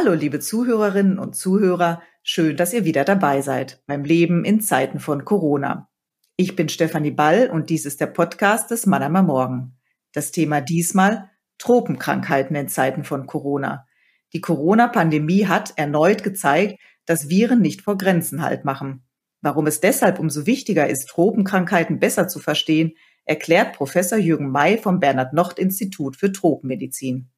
[0.00, 2.02] Hallo, liebe Zuhörerinnen und Zuhörer.
[2.22, 5.90] Schön, dass ihr wieder dabei seid beim Leben in Zeiten von Corona.
[6.36, 9.76] Ich bin Stefanie Ball und dies ist der Podcast des Madame Morgen.
[10.12, 13.88] Das Thema diesmal Tropenkrankheiten in Zeiten von Corona.
[14.32, 19.02] Die Corona-Pandemie hat erneut gezeigt, dass Viren nicht vor Grenzen halt machen.
[19.40, 22.92] Warum es deshalb umso wichtiger ist, Tropenkrankheiten besser zu verstehen,
[23.24, 27.32] erklärt Professor Jürgen May vom Bernhard-Nocht-Institut für Tropenmedizin.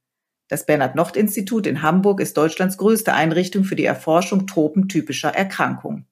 [0.50, 6.08] Das Bernhard-Nocht-Institut in Hamburg ist Deutschlands größte Einrichtung für die Erforschung tropentypischer Erkrankungen.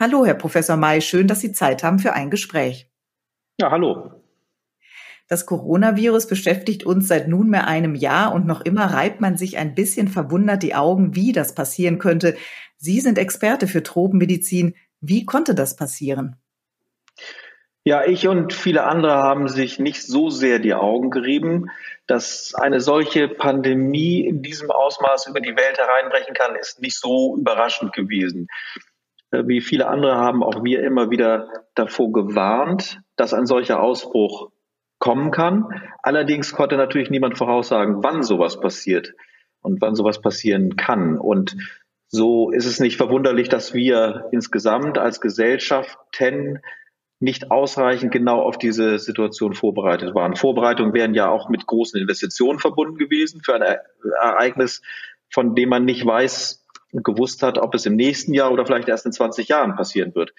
[0.00, 2.90] Hallo, Herr Professor May, schön, dass Sie Zeit haben für ein Gespräch.
[3.60, 4.10] Ja, hallo.
[5.28, 9.74] Das Coronavirus beschäftigt uns seit nunmehr einem Jahr und noch immer reibt man sich ein
[9.74, 12.38] bisschen verwundert die Augen, wie das passieren könnte.
[12.78, 14.76] Sie sind Experte für Tropenmedizin.
[15.02, 16.36] Wie konnte das passieren?
[17.84, 21.70] Ja, ich und viele andere haben sich nicht so sehr die Augen gerieben.
[22.06, 27.36] Dass eine solche Pandemie in diesem Ausmaß über die Welt hereinbrechen kann, ist nicht so
[27.36, 28.48] überraschend gewesen.
[29.30, 34.50] Äh, wie viele andere haben auch wir immer wieder davor gewarnt, dass ein solcher Ausbruch
[34.98, 35.66] kommen kann.
[36.02, 39.14] Allerdings konnte natürlich niemand voraussagen, wann sowas passiert
[39.62, 41.18] und wann sowas passieren kann.
[41.18, 41.56] Und
[42.08, 46.60] so ist es nicht verwunderlich, dass wir insgesamt als Gesellschaften
[47.20, 50.36] nicht ausreichend genau auf diese Situation vorbereitet waren.
[50.36, 53.78] Vorbereitungen wären ja auch mit großen Investitionen verbunden gewesen für ein
[54.22, 54.82] Ereignis,
[55.30, 58.88] von dem man nicht weiß und gewusst hat, ob es im nächsten Jahr oder vielleicht
[58.88, 60.32] erst in 20 Jahren passieren wird.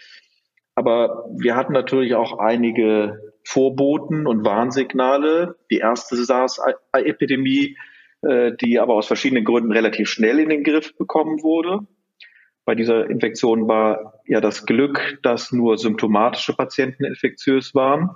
[0.74, 5.58] Aber wir hatten natürlich auch einige Vorboten und Warnsignale.
[5.70, 7.78] Die erste SARS-Epidemie,
[8.22, 11.86] äh, die aber aus verschiedenen Gründen relativ schnell in den Griff bekommen wurde
[12.66, 18.12] bei dieser Infektion war ja das Glück, dass nur symptomatische Patienten infektiös waren.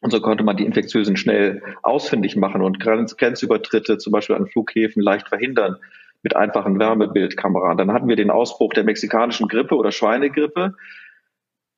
[0.00, 5.02] Und so konnte man die Infektiösen schnell ausfindig machen und Grenzübertritte zum Beispiel an Flughäfen
[5.02, 5.76] leicht verhindern
[6.22, 7.76] mit einfachen Wärmebildkameras.
[7.76, 10.74] Dann hatten wir den Ausbruch der mexikanischen Grippe oder Schweinegrippe,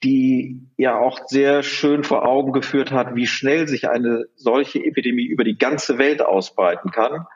[0.02, 5.26] die ja auch sehr schön vor Augen geführt hat, wie schnell sich eine solche Epidemie
[5.26, 7.26] über die ganze Welt ausbreiten kann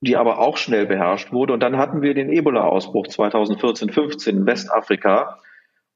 [0.00, 1.52] die aber auch schnell beherrscht wurde.
[1.52, 5.40] Und dann hatten wir den Ebola-Ausbruch 2014, 15 in Westafrika.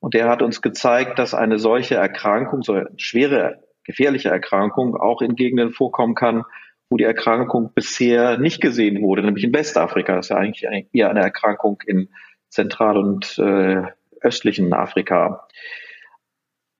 [0.01, 5.23] Und der hat uns gezeigt, dass eine solche Erkrankung, so eine schwere, gefährliche Erkrankung auch
[5.23, 6.45] in Gegenden vorkommen kann,
[6.91, 10.17] wo die Erkrankung bisher nicht gesehen wurde, nämlich in Westafrika.
[10.17, 12.09] Das ist ja eigentlich eher eine Erkrankung in
[12.49, 13.83] Zentral- und äh,
[14.21, 15.47] östlichen Afrika.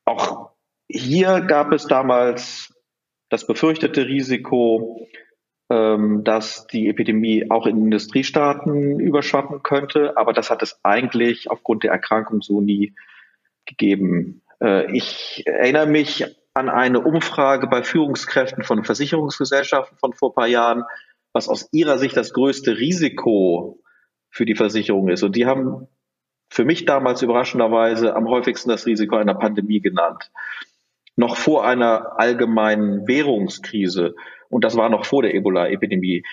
[0.05, 0.51] Auch
[0.89, 2.75] hier gab es damals
[3.31, 5.07] das befürchtete Risiko,
[6.25, 10.17] dass die Epidemie auch in Industriestaaten überschwappen könnte.
[10.17, 12.95] Aber das hat es eigentlich aufgrund der Erkrankung so nie
[13.65, 14.43] gegeben.
[14.61, 16.25] Äh, ich erinnere mich
[16.55, 20.85] an eine Umfrage bei Führungskräften von Versicherungsgesellschaften von vor ein paar Jahren,
[21.33, 23.83] was aus ihrer Sicht das größte Risiko
[24.31, 25.23] für die Versicherung ist.
[25.23, 25.89] Und die haben
[26.51, 30.31] für mich damals überraschenderweise am häufigsten das Risiko einer Pandemie genannt.
[31.17, 34.15] Noch vor einer allgemeinen Währungskrise.
[34.53, 36.25] Und das war noch vor der Ebola-Epidemie.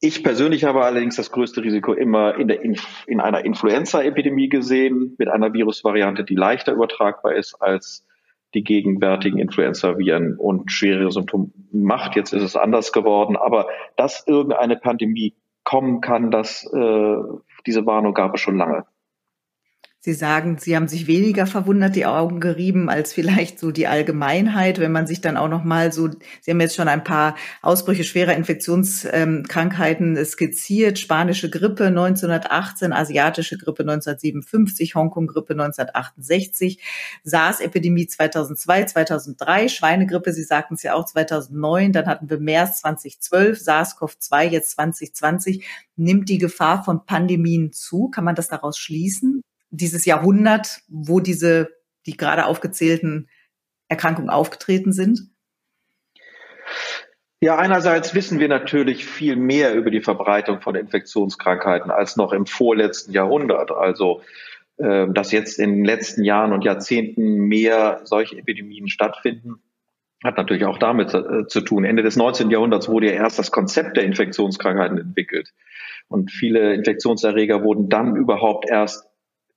[0.00, 5.14] Ich persönlich habe allerdings das größte Risiko immer in, der Inf in einer Influenza-Epidemie gesehen,
[5.18, 8.06] mit einer Virusvariante, die leichter übertragbar ist als
[8.52, 12.16] die gegenwärtigen Influenza-Viren und schwere Symptome macht.
[12.16, 13.36] Jetzt ist es anders geworden.
[13.36, 17.16] Aber dass irgendeine Pandemie kommen kann, das, äh,
[17.66, 18.84] diese Warnung gab es schon lange.
[20.04, 24.80] Sie sagen, Sie haben sich weniger verwundert die Augen gerieben als vielleicht so die Allgemeinheit,
[24.80, 26.08] wenn man sich dann auch noch mal so,
[26.40, 33.82] Sie haben jetzt schon ein paar Ausbrüche schwerer Infektionskrankheiten skizziert, spanische Grippe 1918, asiatische Grippe
[33.82, 36.80] 1957, Hongkong-Grippe 1968,
[37.22, 43.60] SARS-Epidemie 2002, 2003, Schweinegrippe, Sie sagten es ja auch 2009, dann hatten wir MERS 2012,
[43.60, 45.64] SARS-CoV-2 jetzt 2020.
[45.94, 48.08] Nimmt die Gefahr von Pandemien zu?
[48.08, 49.44] Kann man das daraus schließen?
[49.72, 51.70] Dieses Jahrhundert, wo diese,
[52.06, 53.28] die gerade aufgezählten
[53.88, 55.30] Erkrankungen aufgetreten sind?
[57.40, 62.46] Ja, einerseits wissen wir natürlich viel mehr über die Verbreitung von Infektionskrankheiten als noch im
[62.46, 63.72] vorletzten Jahrhundert.
[63.72, 64.22] Also,
[64.76, 69.60] äh, dass jetzt in den letzten Jahren und Jahrzehnten mehr solche Epidemien stattfinden,
[70.22, 71.84] hat natürlich auch damit äh, zu tun.
[71.84, 72.50] Ende des 19.
[72.50, 75.52] Jahrhunderts wurde ja erst das Konzept der Infektionskrankheiten entwickelt.
[76.06, 79.08] Und viele Infektionserreger wurden dann überhaupt erst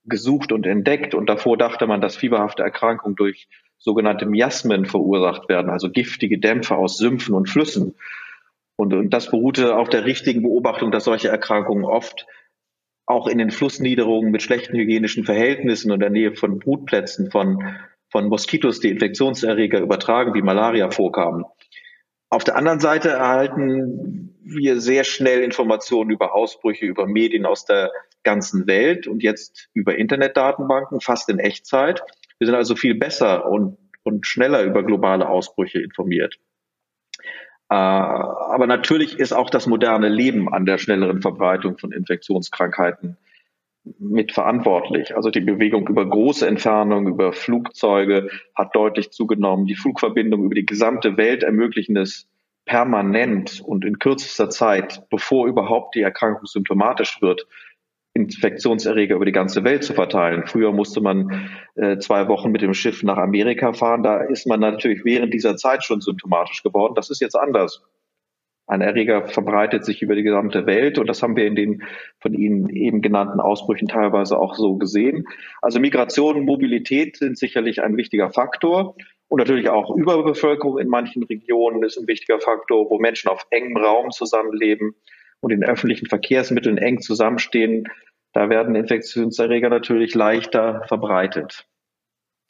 [0.06, 1.14] gesucht und entdeckt.
[1.14, 3.48] Und davor dachte man, dass fieberhafte Erkrankungen durch
[3.78, 7.94] sogenannte Miasmen verursacht werden, also giftige Dämpfe aus Sümpfen und Flüssen.
[8.76, 12.26] Und, und das beruhte auf der richtigen Beobachtung, dass solche Erkrankungen oft
[13.06, 17.76] auch in den Flussniederungen mit schlechten hygienischen Verhältnissen und der Nähe von Brutplätzen von,
[18.10, 21.44] von Moskitos, die Infektionserreger übertragen, wie Malaria vorkamen.
[22.28, 27.92] Auf der anderen Seite erhalten wir sehr schnell Informationen über Ausbrüche, über Medien aus der
[28.26, 32.02] ganzen Welt und jetzt über Internetdatenbanken, fast in Echtzeit.
[32.38, 36.34] Wir sind also viel besser und, und schneller über globale Ausbrüche informiert.
[37.70, 43.16] Äh, aber natürlich ist auch das moderne Leben an der schnelleren Verbreitung von Infektionskrankheiten
[44.00, 45.14] mitverantwortlich.
[45.14, 49.66] Also die Bewegung über große Entfernungen, über Flugzeuge hat deutlich zugenommen.
[49.66, 52.26] Die Flugverbindung über die gesamte Welt ermöglichen es
[52.64, 57.46] permanent und in kürzester Zeit, bevor überhaupt die Erkrankung symptomatisch wird,
[58.16, 60.44] Infektionserreger über die ganze Welt zu verteilen.
[60.46, 64.02] Früher musste man äh, zwei Wochen mit dem Schiff nach Amerika fahren.
[64.02, 66.94] Da ist man natürlich während dieser Zeit schon symptomatisch geworden.
[66.94, 67.82] Das ist jetzt anders.
[68.68, 71.82] Ein Erreger verbreitet sich über die gesamte Welt und das haben wir in den
[72.18, 75.24] von Ihnen eben genannten Ausbrüchen teilweise auch so gesehen.
[75.62, 78.96] Also Migration und Mobilität sind sicherlich ein wichtiger Faktor
[79.28, 83.76] und natürlich auch Überbevölkerung in manchen Regionen ist ein wichtiger Faktor, wo Menschen auf engem
[83.76, 84.96] Raum zusammenleben
[85.40, 87.88] und in öffentlichen Verkehrsmitteln eng zusammenstehen.
[88.32, 91.66] Da werden Infektionserreger natürlich leichter verbreitet.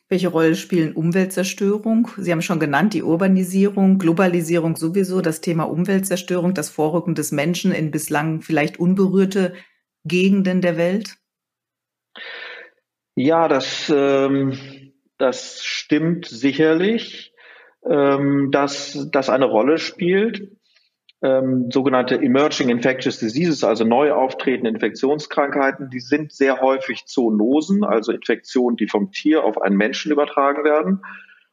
[0.08, 2.08] Welche Rolle spielen Umweltzerstörung?
[2.16, 7.72] Sie haben schon genannt, die Urbanisierung, Globalisierung sowieso, das Thema Umweltzerstörung, das Vorrücken des Menschen
[7.72, 9.54] in bislang vielleicht unberührte
[10.04, 11.16] Gegenden der Welt?
[13.16, 17.32] Ja, das, ähm, das stimmt sicherlich,
[17.84, 20.55] ähm, dass das eine Rolle spielt
[21.26, 28.12] ähm, sogenannte Emerging Infectious Diseases, also neu auftretende Infektionskrankheiten, die sind sehr häufig Zoonosen, also
[28.12, 31.02] Infektionen, die vom Tier auf einen Menschen übertragen werden.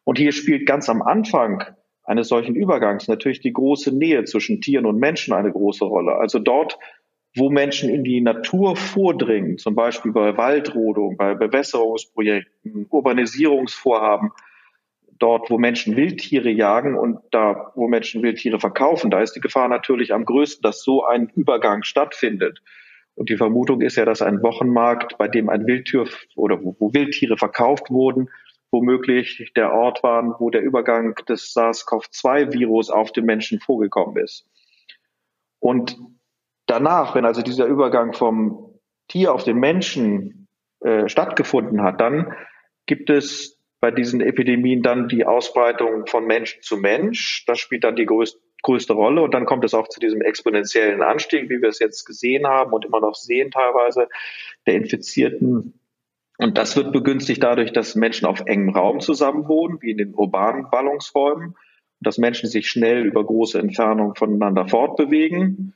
[0.04, 1.64] Und hier spielt ganz am Anfang
[2.04, 6.16] eines solchen Übergangs natürlich die große Nähe zwischen Tieren und Menschen eine große Rolle.
[6.16, 6.78] Also dort,
[7.36, 14.32] wo Menschen in die Natur vordringen, zum Beispiel bei Waldrodung, bei Bewässerungsprojekten, Urbanisierungsvorhaben,
[15.24, 19.70] dort, wo Menschen Wildtiere jagen und da, wo Menschen Wildtiere verkaufen, da ist die Gefahr
[19.70, 22.62] natürlich am größten, dass so ein Übergang stattfindet.
[23.16, 26.06] Und die Vermutung ist ja, dass ein Wochenmarkt, bei dem ein Wildtier
[26.36, 28.30] oder wo, Wildtiere verkauft wurden,
[28.70, 34.46] womöglich der Ort war, wo der Übergang des SARS-CoV-2-Virus auf den Menschen vorgekommen ist.
[35.60, 35.96] Und
[36.66, 38.78] danach, wenn also dieser Übergang vom
[39.08, 40.50] Tier auf den Menschen
[40.82, 42.34] äh, stattgefunden hat, dann
[42.88, 43.53] gibt es
[43.84, 47.44] bei diesen Epidemien dann die Ausbreitung von Mensch zu Mensch.
[47.48, 49.22] Das spielt dann die größte, größte Rolle.
[49.22, 52.72] Und dann kommt es auch zu diesem exponentiellen Anstieg, wie wir es jetzt gesehen haben
[52.72, 54.08] und immer noch sehen teilweise,
[54.66, 55.74] der Infizierten.
[56.38, 60.70] Und das wird begünstigt dadurch, dass Menschen auf engem Raum zusammenwohnen, wie in den urbanen
[60.72, 61.56] Ballungsräumen,
[62.00, 65.74] dass Menschen sich schnell über große Entfernungen voneinander fortbewegen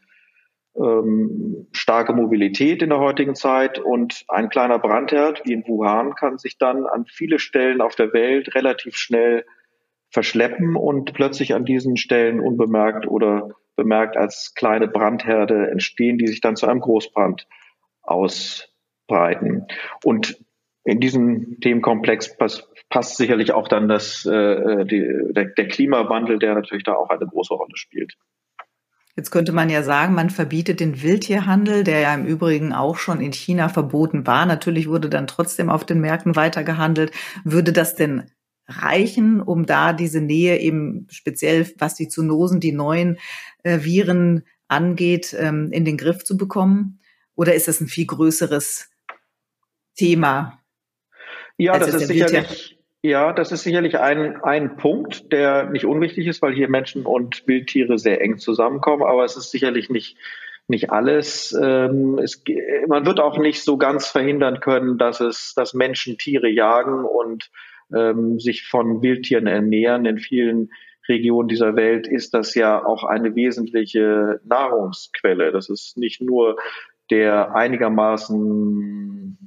[0.78, 6.38] ähm, starke Mobilität in der heutigen Zeit und ein kleiner Brandherd wie in Wuhan kann
[6.38, 9.46] sich dann an viele Stellen auf der Welt relativ schnell
[10.10, 16.42] verschleppen und plötzlich an diesen Stellen unbemerkt oder bemerkt als kleine Brandherde entstehen, die sich
[16.42, 17.48] dann zu einem Großbrand
[18.02, 19.68] ausbreiten.
[20.04, 20.38] Und
[20.84, 26.56] in diesem Themenkomplex passt, passt sicherlich auch dann das, äh, die, der, der Klimawandel, der
[26.56, 28.14] natürlich da auch eine große Rolle spielt.
[29.18, 33.20] Jetzt könnte man ja sagen, man verbietet den Wildtierhandel, der ja im Übrigen auch schon
[33.20, 34.46] in China verboten war.
[34.46, 37.12] Natürlich wurde dann trotzdem auf den Märkten weitergehandelt.
[37.44, 38.30] Würde das denn
[38.68, 43.18] reichen, um da diese Nähe eben speziell, was die Zoonosen, die neuen
[43.64, 47.00] äh, Viren angeht, ähm, in den Griff zu bekommen?
[47.34, 48.92] Oder ist das ein viel größeres
[49.96, 50.62] Thema?
[51.58, 56.42] Ja, das ist sicherlich, ja, das ist sicherlich ein, ein Punkt, der nicht unwichtig ist,
[56.42, 60.18] weil hier Menschen und Wildtiere sehr eng zusammenkommen, aber es ist sicherlich nicht,
[60.68, 61.58] nicht alles.
[61.62, 62.44] Ähm, es,
[62.88, 67.50] man wird auch nicht so ganz verhindern können, dass es, dass Menschen Tiere jagen und
[67.96, 70.06] ähm, sich von Wildtieren ernähren.
[70.06, 70.72] In vielen
[71.08, 75.52] Regionen dieser Welt ist das ja auch eine wesentliche Nahrungsquelle.
[75.52, 76.58] Das ist nicht nur
[77.10, 79.38] der einigermaßen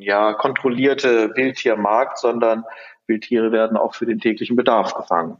[0.00, 2.64] ja kontrollierte Wildtiermarkt, sondern
[3.08, 5.38] Wildtiere werden auch für den täglichen Bedarf gefangen.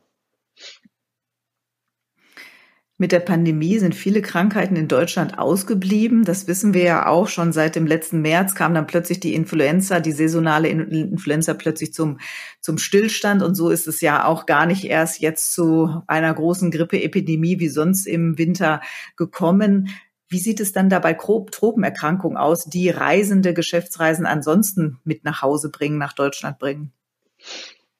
[3.00, 6.24] Mit der Pandemie sind viele Krankheiten in Deutschland ausgeblieben.
[6.24, 10.00] Das wissen wir ja auch schon seit dem letzten März kam dann plötzlich die Influenza,
[10.00, 12.18] die saisonale Influenza plötzlich zum,
[12.60, 13.40] zum Stillstand.
[13.44, 17.68] Und so ist es ja auch gar nicht erst jetzt zu einer großen Grippeepidemie wie
[17.68, 18.80] sonst im Winter
[19.16, 19.90] gekommen.
[20.26, 25.70] Wie sieht es dann da bei Tropenerkrankungen aus, die Reisende Geschäftsreisen ansonsten mit nach Hause
[25.70, 26.92] bringen, nach Deutschland bringen?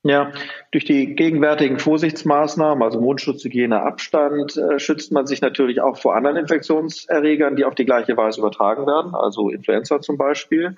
[0.05, 0.33] Ja,
[0.71, 6.15] durch die gegenwärtigen Vorsichtsmaßnahmen, also Mundschutz, Hygiene, Abstand, äh, schützt man sich natürlich auch vor
[6.15, 10.77] anderen Infektionserregern, die auf die gleiche Weise übertragen werden, also Influenza zum Beispiel.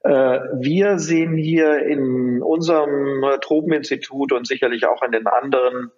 [0.00, 0.10] Äh,
[0.54, 5.90] wir sehen hier in unserem Tropeninstitut und sicherlich auch in den anderen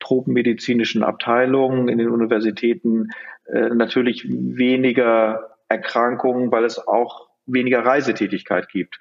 [0.00, 3.10] tropenmedizinischen Abteilungen in den Universitäten
[3.46, 8.98] äh, natürlich weniger Erkrankungen, weil es auch weniger Reisetätigkeit gibt.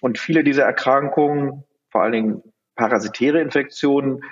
[0.00, 2.42] Und viele dieser Erkrankungen, vor allen Dingen
[2.74, 4.22] parasitäre Infektionen,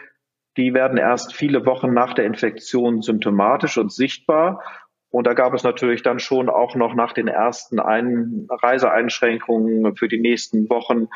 [0.57, 4.65] die werden erst viele Wochen nach der Infektion symptomatisch und sichtbar.
[5.11, 10.09] Und da gab es natürlich dann schon auch noch nach den ersten Ein Reiseeinschränkungen für
[10.09, 11.09] die nächsten Wochen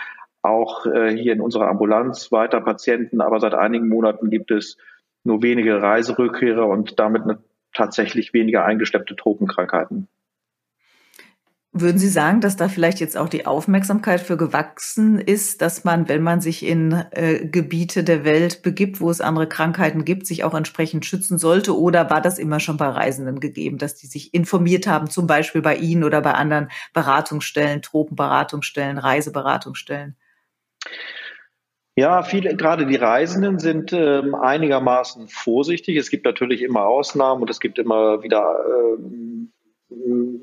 [0.42, 3.20] auch äh, hier in unserer Ambulanz weiter Patienten.
[3.20, 4.76] Aber seit einigen Monaten gibt es
[5.24, 7.38] nur wenige Reiserückkehrer und damit eine,
[7.72, 10.08] tatsächlich weniger eingeschleppte Tropenkrankheiten.
[11.76, 16.08] Würden Sie sagen, dass da vielleicht jetzt auch die Aufmerksamkeit für gewachsen ist, dass man,
[16.08, 20.44] wenn man sich in äh, Gebiete der Welt begibt, wo es andere Krankheiten gibt, sich
[20.44, 21.76] auch entsprechend schützen sollte?
[21.76, 25.62] Oder war das immer schon bei Reisenden gegeben, dass die sich informiert haben, zum Beispiel
[25.62, 30.14] bei Ihnen oder bei anderen Beratungsstellen, Tropenberatungsstellen, Reiseberatungsstellen?
[31.96, 35.96] Ja, viele, gerade die Reisenden sind ähm, einigermaßen vorsichtig.
[35.96, 38.44] Es gibt natürlich immer Ausnahmen und es gibt immer wieder
[38.96, 39.50] ähm,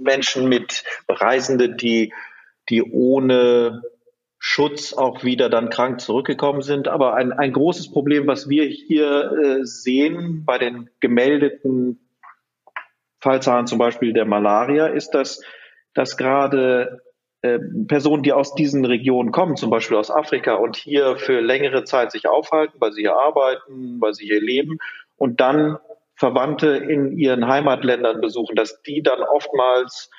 [0.01, 2.13] Menschen mit Reisende, die,
[2.69, 3.81] die ohne
[4.39, 6.87] Schutz auch wieder dann krank zurückgekommen sind.
[6.87, 11.99] Aber ein, ein großes Problem, was wir hier äh, sehen bei den gemeldeten
[13.19, 15.43] Fallzahlen zum Beispiel der Malaria, ist, dass,
[15.93, 17.01] dass gerade
[17.43, 21.83] äh, Personen, die aus diesen Regionen kommen, zum Beispiel aus Afrika und hier für längere
[21.83, 24.79] Zeit sich aufhalten, weil sie hier arbeiten, weil sie hier leben
[25.17, 25.77] und dann
[26.21, 30.11] Verwandte in ihren Heimatländern besuchen, dass die dann oftmals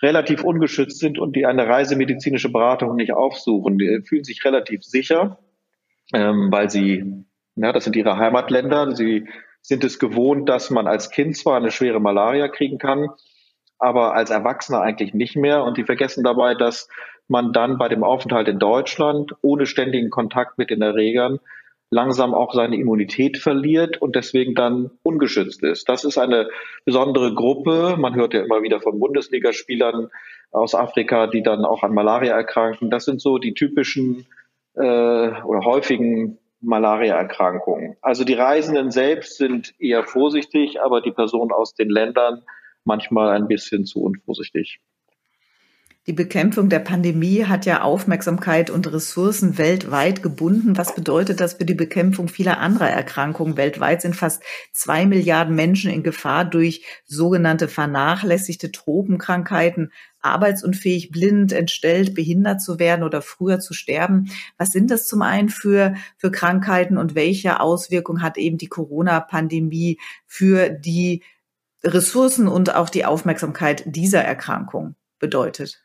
[0.00, 3.76] relativ ungeschützt sind und die eine reisemedizinische Beratung nicht aufsuchen.
[3.76, 5.40] Die fühlen sich relativ sicher,
[6.12, 7.24] ähm, weil sie,
[7.56, 8.94] ja, das sind ihre Heimatländer.
[8.94, 9.26] Sie
[9.60, 13.08] sind es gewohnt, dass man als Kind zwar eine schwere Malaria kriegen kann,
[13.80, 15.64] aber als Erwachsener eigentlich nicht mehr.
[15.64, 16.88] Und die vergessen dabei, dass
[17.26, 21.40] man dann bei dem Aufenthalt in Deutschland ohne ständigen Kontakt mit den Erregern
[21.94, 25.88] langsam auch seine Immunität verliert und deswegen dann ungeschützt ist.
[25.88, 26.48] Das ist eine
[26.84, 27.94] besondere Gruppe.
[27.96, 30.10] Man hört ja immer wieder von Bundesligaspielern
[30.50, 32.90] aus Afrika, die dann auch an Malaria erkranken.
[32.90, 34.26] Das sind so die typischen
[34.74, 37.96] äh, oder häufigen Malaria-Erkrankungen.
[38.02, 42.42] Also die Reisenden selbst sind eher vorsichtig, aber die Personen aus den Ländern
[42.82, 44.80] manchmal ein bisschen zu unvorsichtig.
[46.06, 50.76] Die Bekämpfung der Pandemie hat ja Aufmerksamkeit und Ressourcen weltweit gebunden.
[50.76, 53.56] Was bedeutet das für die Bekämpfung vieler anderer Erkrankungen?
[53.56, 54.42] Weltweit sind fast
[54.74, 63.02] zwei Milliarden Menschen in Gefahr durch sogenannte vernachlässigte Tropenkrankheiten, arbeitsunfähig, blind, entstellt, behindert zu werden
[63.02, 64.30] oder früher zu sterben.
[64.58, 69.98] Was sind das zum einen für, für Krankheiten und welche Auswirkungen hat eben die Corona-Pandemie
[70.26, 71.22] für die
[71.82, 75.83] Ressourcen und auch die Aufmerksamkeit dieser Erkrankung bedeutet?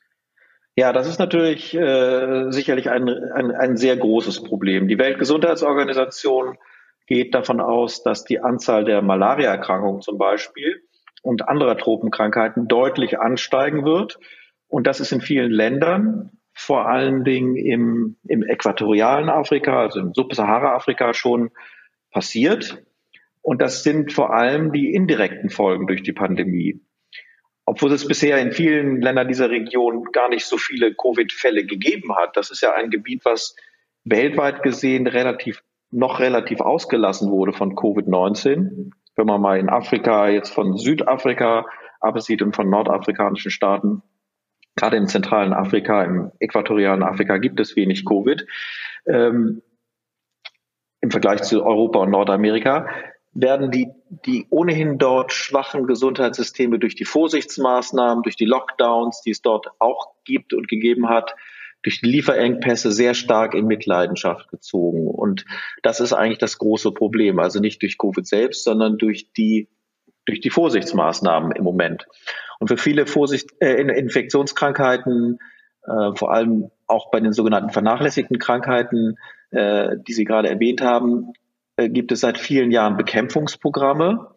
[0.79, 4.88] Ja, das ist natürlich äh, sicherlich ein, ein, ein sehr großes Problem.
[4.88, 6.57] Die Weltgesundheitsorganisation
[7.05, 10.81] geht davon aus, dass die Anzahl der Malariaerkrankungen zum Beispiel
[11.21, 14.19] und anderer Tropenkrankheiten deutlich ansteigen wird.
[14.69, 20.13] Und das ist in vielen Ländern, vor allen Dingen im, im äquatorialen Afrika, also im
[20.13, 21.50] Subsahara-Afrika schon
[22.09, 22.86] passiert.
[23.41, 26.79] Und das sind vor allem die indirekten Folgen durch die Pandemie
[27.69, 32.35] obwohl es bisher in vielen Ländern dieser Region gar nicht so viele Covid-Fälle gegeben hat.
[32.35, 33.55] Das ist ja ein Gebiet, was
[34.05, 35.61] weltweit gesehen relativ
[35.91, 38.89] noch relativ ausgelassen wurde von Covid-19.
[39.15, 41.67] Wenn man mal in Afrika jetzt von Südafrika
[41.99, 44.01] absieht und von nordafrikanischen Staaten,
[44.75, 48.47] gerade im zentralen Afrika, im äquatorialen Afrika gibt es wenig Covid.
[49.05, 49.61] Ähm,
[51.01, 52.89] Im Vergleich zu Europa und Nordamerika
[53.33, 59.41] werden die, die ohnehin dort schwachen Gesundheitssysteme durch die Vorsichtsmaßnahmen, durch die Lockdowns, die es
[59.41, 61.35] dort auch gibt und gegeben hat,
[61.83, 65.07] durch die Lieferengpässe sehr stark in Mitleidenschaft gezogen.
[65.07, 65.45] Und
[65.83, 67.39] das ist eigentlich das große Problem.
[67.39, 69.69] Also nicht durch Covid selbst, sondern durch die,
[70.25, 72.07] durch die Vorsichtsmaßnahmen im Moment.
[72.59, 75.39] Und für viele Vorsicht, äh, Infektionskrankheiten,
[75.83, 79.17] äh, vor allem auch bei den sogenannten vernachlässigten Krankheiten,
[79.51, 81.33] äh, die Sie gerade erwähnt haben,
[81.88, 84.36] gibt es seit vielen Jahren Bekämpfungsprogramme.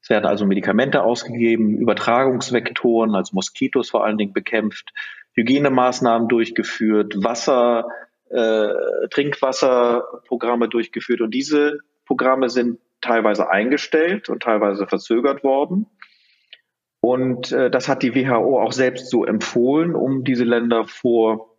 [0.00, 4.92] Es werden also Medikamente ausgegeben, Übertragungsvektoren, also Moskitos vor allen Dingen bekämpft,
[5.34, 7.88] Hygienemaßnahmen durchgeführt, Wasser,
[8.30, 8.68] äh,
[9.10, 11.20] Trinkwasserprogramme durchgeführt.
[11.20, 15.86] Und diese Programme sind teilweise eingestellt und teilweise verzögert worden.
[17.00, 21.56] Und äh, das hat die WHO auch selbst so empfohlen, um diese Länder vor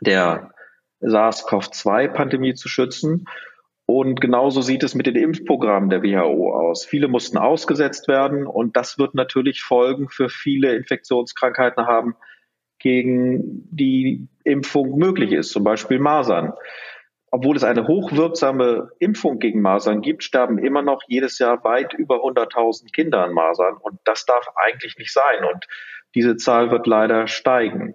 [0.00, 0.52] der
[1.00, 3.26] SARS-CoV-2-Pandemie zu schützen.
[3.88, 6.84] Und genauso sieht es mit den Impfprogrammen der WHO aus.
[6.84, 12.16] Viele mussten ausgesetzt werden und das wird natürlich Folgen für viele Infektionskrankheiten haben,
[12.78, 16.52] gegen die Impfung möglich ist, zum Beispiel Masern.
[17.30, 22.24] obwohl es eine hochwirksame Impfung gegen Masern gibt, sterben immer noch jedes Jahr weit über
[22.24, 23.76] 100.000 Kinder an Masern.
[23.76, 25.44] Und das darf eigentlich nicht sein.
[25.44, 25.66] Und
[26.14, 27.94] diese Zahl wird leider steigen.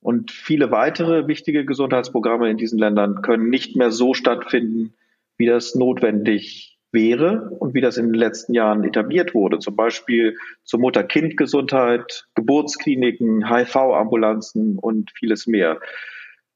[0.00, 4.94] Und viele weitere wichtige Gesundheitsprogramme in diesen Ländern können nicht mehr so stattfinden,
[5.36, 9.58] wie das notwendig wäre und wie das in den letzten Jahren etabliert wurde.
[9.58, 15.80] Zum Beispiel zur Mutter-Kind-Gesundheit, Geburtskliniken, HIV-Ambulanzen und vieles mehr.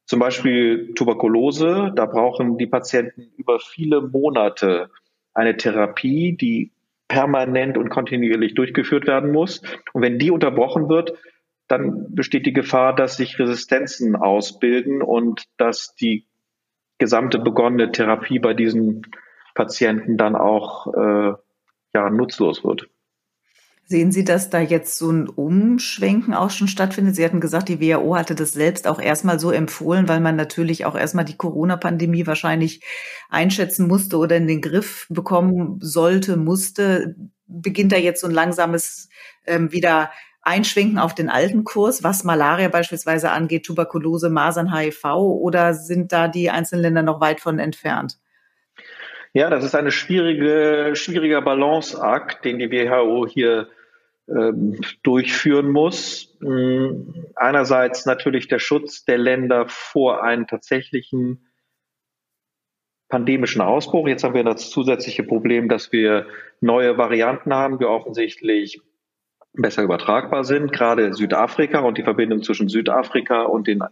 [0.07, 4.91] Zum Beispiel Tuberkulose, da brauchen die Patienten über viele Monate
[5.33, 6.73] eine Therapie, die
[7.09, 9.63] permanent und kontinuierlich durchgeführt werden muss.
[9.93, 11.15] Und wenn die unterbrochen wird,
[11.69, 16.27] dann besteht die Gefahr, dass sich Resistenzen ausbilden und dass die
[16.99, 19.03] gesamte begonnene Therapie bei diesen
[19.55, 21.33] Patienten dann auch äh,
[21.95, 22.89] ja, nutzlos wird.
[23.87, 27.17] Sehen Sie, dass da jetzt so ein Umschwenken auch schon stattfindet?
[27.17, 30.87] Sie hatten gesagt, die WHO hatte das selbst auch erstmal so empfohlen, weil man natürlich
[30.87, 32.83] auch erstmal die Corona-Pandemie wahrscheinlich
[33.29, 37.15] einschätzen musste oder in den Griff bekommen sollte, musste.
[37.47, 39.11] Beginnt da jetzt so ein langsames
[39.45, 40.11] ähm, wieder
[40.45, 46.29] Einschwenken auf den alten Kurs, was Malaria beispielsweise angeht, Tuberkulose, Masern, HIV, oder sind da
[46.29, 48.19] die einzelnen Länder noch weit von entfernt?
[49.33, 53.69] Ja, das ist eine schwierige, schwieriger Balanceakt, den die WHO hier
[54.29, 56.37] ähm, durchführen muss.
[56.41, 61.47] Ähm, einerseits natürlich der Schutz der Länder vor einem tatsächlichen
[63.09, 64.09] pandemischen Ausbruch.
[64.09, 66.27] Jetzt haben wir das zusätzliche Problem, dass wir
[66.61, 68.81] neue Varianten haben, die offensichtlich
[69.55, 70.73] besser übertragbar sind.
[70.73, 73.83] Gerade Südafrika und die Verbindung zwischen Südafrika und den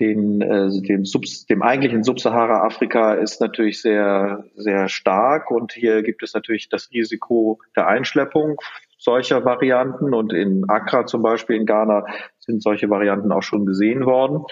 [0.00, 6.22] den, äh, dem, Subs, dem eigentlichen Subsahara-Afrika ist natürlich sehr, sehr stark und hier gibt
[6.22, 8.60] es natürlich das Risiko der Einschleppung
[8.98, 12.04] solcher Varianten und in Accra zum Beispiel in Ghana
[12.38, 14.44] sind solche Varianten auch schon gesehen worden.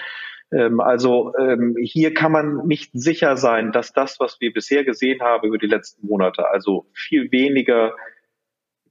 [0.51, 5.21] Ähm, also ähm, hier kann man nicht sicher sein, dass das, was wir bisher gesehen
[5.21, 7.93] haben über die letzten Monate, also viel weniger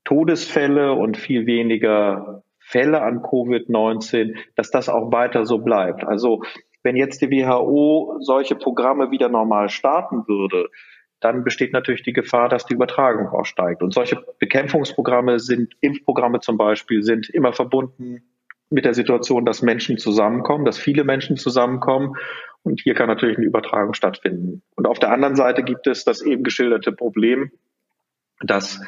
[0.07, 6.05] Todesfälle und viel weniger Fälle an Covid-19, dass das auch weiter so bleibt.
[6.05, 6.43] Also
[6.83, 10.71] wenn jetzt die WHO solche Programme wieder normal starten würde,
[11.21, 13.83] dann besteht natürlich die Gefahr, dass die Übertragung auch steigt.
[13.83, 18.23] Und solche Bekämpfungsprogramme sind, Impfprogramme zum Beispiel, sind immer verbunden
[18.71, 22.15] mit der Situation, dass Menschen zusammenkommen, dass viele Menschen zusammenkommen.
[22.63, 24.63] Und hier kann natürlich eine Übertragung stattfinden.
[24.77, 27.51] Und auf der anderen Seite gibt es das eben geschilderte Problem,
[28.41, 28.81] dass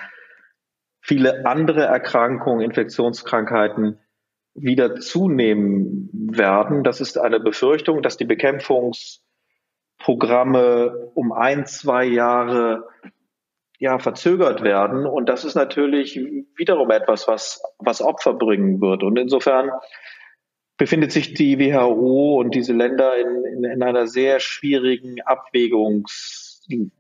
[1.09, 3.99] viele andere Erkrankungen, Infektionskrankheiten
[4.55, 6.85] wieder zunehmen werden.
[6.85, 12.87] Das ist eine Befürchtung, dass die Bekämpfungsprogramme um ein, zwei Jahre
[13.79, 15.07] ja, verzögert werden.
[15.07, 16.21] Und das ist natürlich
[16.57, 19.03] wiederum etwas, was, was Opfer bringen wird.
[19.03, 19.71] Und insofern
[20.77, 26.48] befindet sich die WHO und diese Länder in, in, in einer sehr schwierigen Abwägungs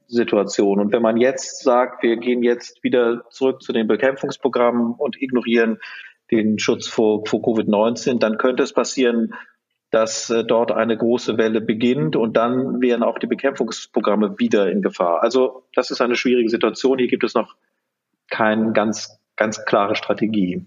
[0.06, 0.80] Situation.
[0.80, 5.78] Und wenn man jetzt sagt, wir gehen jetzt wieder zurück zu den Bekämpfungsprogrammen und ignorieren
[6.30, 9.34] den Schutz vor, vor Covid-19, dann könnte es passieren,
[9.90, 14.82] dass äh, dort eine große Welle beginnt und dann wären auch die Bekämpfungsprogramme wieder in
[14.82, 15.22] Gefahr.
[15.22, 16.98] Also das ist eine schwierige Situation.
[16.98, 17.56] Hier gibt es noch
[18.28, 20.66] keine ganz, ganz klare Strategie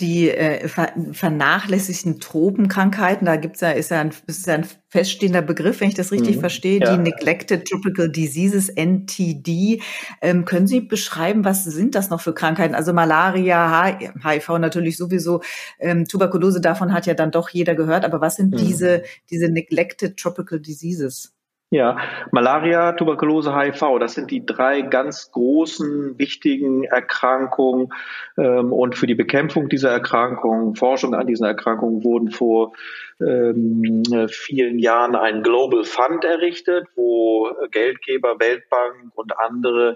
[0.00, 5.42] die äh, ver vernachlässigten Tropenkrankheiten, da gibt's ja, ist ja ein, ist ja ein feststehender
[5.42, 6.40] Begriff, wenn ich das richtig mhm.
[6.40, 6.96] verstehe, ja.
[6.96, 9.82] die Neglected Tropical Diseases, NTD.
[10.22, 12.74] Ähm, können Sie beschreiben, was sind das noch für Krankheiten?
[12.74, 15.42] Also Malaria, HIV natürlich sowieso,
[15.80, 18.58] ähm, Tuberkulose, davon hat ja dann doch jeder gehört, aber was sind mhm.
[18.58, 21.32] diese, diese Neglected Tropical Diseases?
[21.70, 21.98] Ja,
[22.32, 27.90] Malaria, Tuberkulose, HIV, das sind die drei ganz großen, wichtigen Erkrankungen.
[28.38, 32.72] Ähm, und für die Bekämpfung dieser Erkrankungen, Forschung an diesen Erkrankungen wurden vor
[33.20, 39.94] ähm, vielen Jahren ein Global Fund errichtet, wo Geldgeber, Weltbank und andere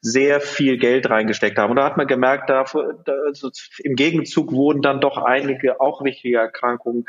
[0.00, 1.70] sehr viel Geld reingesteckt haben.
[1.70, 7.04] Und da hat man gemerkt, also im Gegenzug wurden dann doch einige auch wichtige Erkrankungen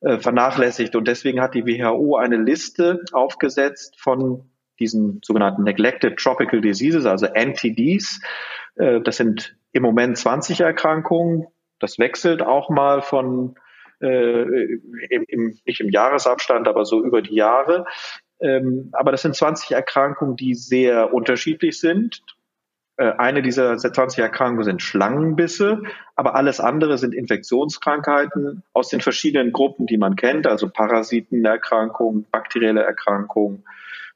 [0.00, 0.94] äh, vernachlässigt.
[0.96, 7.26] Und deswegen hat die WHO eine Liste aufgesetzt von diesen sogenannten Neglected Tropical Diseases, also
[7.26, 8.20] NTDs.
[8.76, 11.46] Äh, das sind im Moment 20 Erkrankungen.
[11.78, 13.56] Das wechselt auch mal von
[14.00, 17.86] äh, im, im, nicht im Jahresabstand, aber so über die Jahre.
[18.40, 22.22] Ähm, aber das sind 20 Erkrankungen, die sehr unterschiedlich sind.
[22.96, 25.82] Äh, eine dieser 20 Erkrankungen sind Schlangenbisse,
[26.14, 32.82] aber alles andere sind Infektionskrankheiten aus den verschiedenen Gruppen, die man kennt, also Parasitenerkrankungen, bakterielle
[32.82, 33.64] Erkrankungen,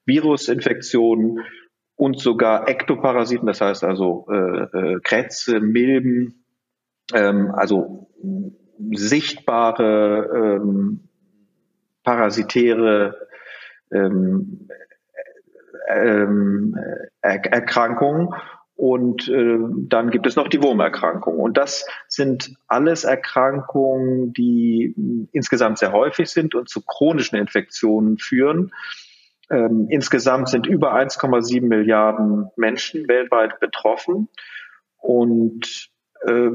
[0.06, 1.44] Virusinfektionen
[1.96, 6.44] und sogar Ektoparasiten, das heißt also äh, äh, Krätze, Milben,
[7.12, 8.08] ähm, also
[8.92, 11.08] sichtbare ähm,
[12.02, 13.28] parasitäre
[13.92, 14.68] ähm,
[15.88, 16.76] ähm,
[17.20, 18.30] er Erkrankungen.
[18.80, 21.38] Und äh, dann gibt es noch die Wurmerkrankung.
[21.38, 28.16] Und das sind alles Erkrankungen, die mh, insgesamt sehr häufig sind und zu chronischen Infektionen
[28.16, 28.72] führen.
[29.50, 34.30] Ähm, insgesamt sind über 1,7 Milliarden Menschen weltweit betroffen.
[34.96, 35.90] Und
[36.22, 36.48] äh,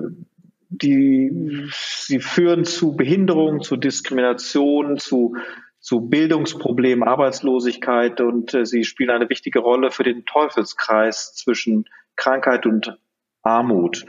[0.70, 5.36] die, sie führen zu Behinderung, zu Diskrimination, zu
[5.80, 11.86] zu Bildungsproblemen, Arbeitslosigkeit und äh, sie spielen eine wichtige Rolle für den Teufelskreis zwischen
[12.16, 12.98] Krankheit und
[13.42, 14.06] Armut.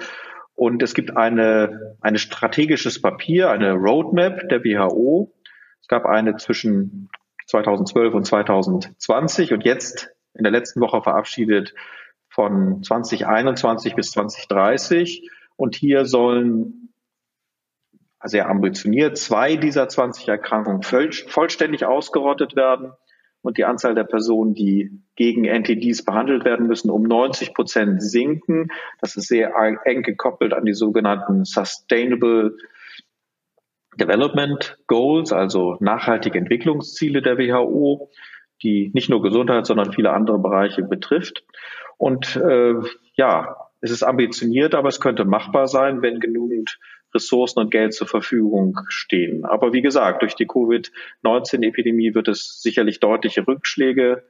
[0.55, 5.33] Und es gibt eine, ein strategisches Papier, eine Roadmap der WHO.
[5.81, 7.11] Es gab eine zwischen
[7.47, 11.75] 2012 und 2020 und jetzt in der letzten Woche verabschiedet
[12.29, 15.31] von 2021 bis 2030.
[15.57, 16.93] Und hier sollen
[18.25, 22.93] sehr ambitioniert, zwei dieser 20 Erkrankungen voll, vollständig ausgerottet werden
[23.47, 28.69] und die Anzahl der Personen, die gegen NTDs behandelt werden müssen, um 90 Prozent sinken.
[29.01, 29.53] Das ist sehr
[29.85, 32.57] eng gekoppelt an die sogenannten Sustainable
[33.99, 38.11] Development Goals, also nachhaltige Entwicklungsziele der WHO,
[38.63, 41.45] die nicht nur Gesundheit, sondern viele andere Bereiche betrifft.
[41.97, 42.75] Und äh,
[43.15, 46.79] ja, es ist ambitioniert, aber es könnte machbar sein, wenn genügend
[47.17, 49.45] Ressourcen und Geld zur Verfügung stehen.
[49.45, 54.23] Aber wie gesagt, durch die Covid-19-Epidemie wird es sicherlich deutliche Rückschläge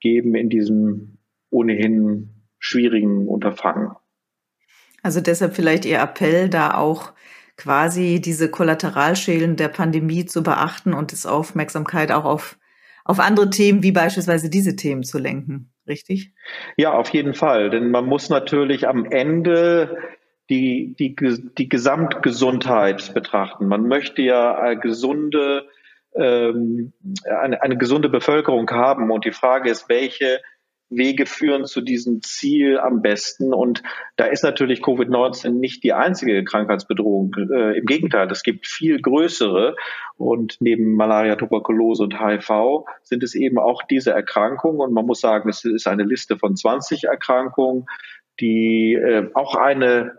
[0.00, 1.18] geben in diesem
[1.50, 3.92] ohnehin schwierigen Unterfangen.
[5.02, 7.12] Also deshalb vielleicht Ihr Appell, da auch
[7.56, 12.58] quasi diese Kollateralschäden der Pandemie zu beachten und das Aufmerksamkeit auch auf,
[13.04, 15.72] auf andere Themen wie beispielsweise diese Themen zu lenken.
[15.86, 16.32] Richtig?
[16.76, 17.70] Ja, auf jeden Fall.
[17.70, 19.98] Denn man muss natürlich am Ende
[20.50, 21.14] die, die,
[21.58, 23.66] die Gesamtgesundheit betrachten.
[23.66, 25.66] Man möchte ja eine gesunde,
[26.14, 26.92] ähm,
[27.24, 29.10] eine, eine gesunde Bevölkerung haben.
[29.10, 30.40] Und die Frage ist, welche
[30.90, 33.54] Wege führen zu diesem Ziel am besten.
[33.54, 33.82] Und
[34.16, 37.34] da ist natürlich Covid-19 nicht die einzige Krankheitsbedrohung.
[37.50, 39.76] Äh, Im Gegenteil, es gibt viel größere.
[40.16, 44.80] Und neben Malaria, Tuberkulose und HIV sind es eben auch diese Erkrankungen.
[44.80, 47.86] Und man muss sagen, es ist eine Liste von 20 Erkrankungen,
[48.40, 50.18] die äh, auch eine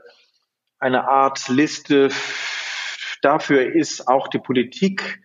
[0.86, 2.10] eine Art Liste
[3.24, 5.20] dafür ist, auch die Politik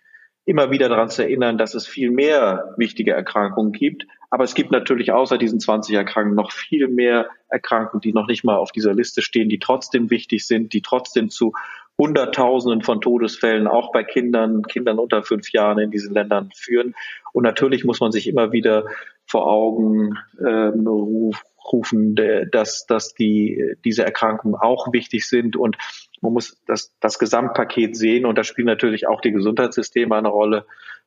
[0.46, 4.06] immer wieder daran zu erinnern, dass es viel mehr wichtige Erkrankungen gibt.
[4.30, 8.42] Aber es gibt natürlich außer diesen 20 Erkrankungen noch viel mehr Erkrankungen, die noch nicht
[8.42, 11.52] mal auf dieser Liste stehen, die trotzdem wichtig sind, die trotzdem zu
[11.98, 16.94] Hunderttausenden von Todesfällen auch bei Kindern, Kindern unter fünf Jahren in diesen Ländern führen.
[17.34, 18.86] Und natürlich muss man sich immer wieder
[19.26, 21.32] vor Augen ähm,
[21.72, 22.16] rufen,
[22.50, 25.76] dass, dass die, diese Erkrankungen auch wichtig sind und
[26.20, 30.66] man muss das, das Gesamtpaket sehen und da spielen natürlich auch die Gesundheitssysteme eine Rolle.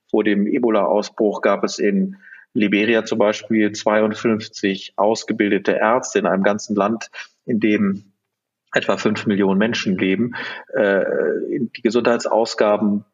[0.10, 2.18] Vor dem Ebola-Ausbruch gab es in
[2.54, 7.10] Liberia zum Beispiel 52 ausgebildete Ärzte in einem ganzen Land,
[7.46, 8.14] in dem
[8.74, 10.36] etwa fünf Millionen Menschen leben.
[10.74, 11.04] Äh,
[11.76, 13.06] die Gesundheitsausgaben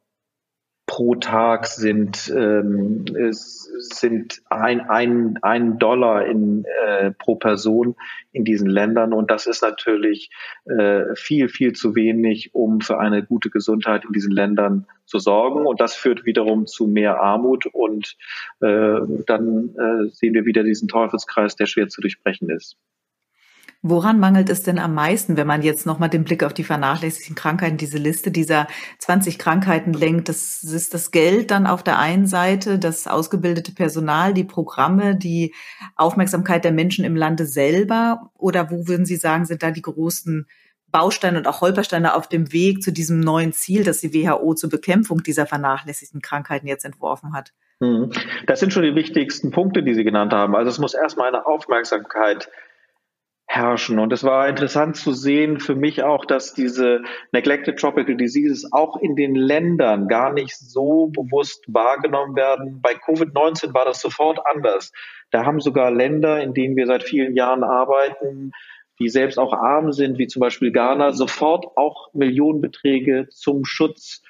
[0.89, 7.95] pro Tag sind, ähm, sind ein, ein, ein Dollar in, äh, pro Person
[8.31, 9.13] in diesen Ländern.
[9.13, 10.31] Und das ist natürlich
[10.65, 15.67] äh, viel, viel zu wenig, um für eine gute Gesundheit in diesen Ländern zu sorgen.
[15.67, 17.67] Und das führt wiederum zu mehr Armut.
[17.67, 18.17] Und
[18.59, 22.77] äh, dann äh, sehen wir wieder diesen Teufelskreis, der schwer zu durchbrechen ist.
[23.81, 27.35] Woran mangelt es denn am meisten, wenn man jetzt nochmal den Blick auf die vernachlässigten
[27.35, 30.27] Krankheiten, diese Liste dieser 20 Krankheiten lenkt?
[30.27, 35.55] Das ist das Geld dann auf der einen Seite, das ausgebildete Personal, die Programme, die
[35.95, 38.31] Aufmerksamkeit der Menschen im Lande selber?
[38.37, 40.45] Oder wo würden Sie sagen, sind da die großen
[40.91, 44.69] Bausteine und auch Holpersteine auf dem Weg zu diesem neuen Ziel, das die WHO zur
[44.69, 47.53] Bekämpfung dieser vernachlässigten Krankheiten jetzt entworfen hat?
[47.81, 48.11] Hm.
[48.45, 50.53] Das sind schon die wichtigsten Punkte, die Sie genannt haben.
[50.53, 52.49] Also es muss erstmal eine Aufmerksamkeit
[53.51, 53.97] herrschen.
[53.97, 58.97] Und es war interessant zu sehen für mich auch, dass diese Neglected Tropical Diseases auch
[58.97, 62.79] in den Ländern gar nicht so bewusst wahrgenommen werden.
[62.79, 64.91] Bei Covid-19 war das sofort anders.
[65.31, 68.51] Da haben sogar Länder, in denen wir seit vielen Jahren arbeiten,
[68.99, 74.21] die selbst auch arm sind, wie zum Beispiel Ghana, sofort auch Millionenbeträge zum Schutz